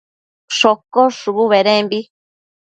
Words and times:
shocosh 0.59 1.15
shubu 1.21 1.43
bedembi 1.53 1.99